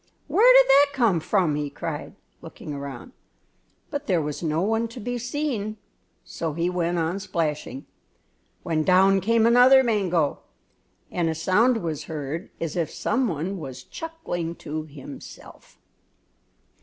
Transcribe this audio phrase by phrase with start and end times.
[0.25, 3.11] "Where did that come from?" he cried, looking around;
[3.91, 5.77] but there was no one to be seen,
[6.25, 7.85] so he went on splashing,
[8.63, 10.39] when down came another mango,
[11.11, 15.77] and a sound was heard as if some one was chuckling to himself.